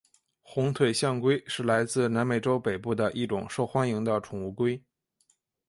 [0.41, 4.83] 红腿象龟是来自南美洲北部的一种受欢迎的宠物龟。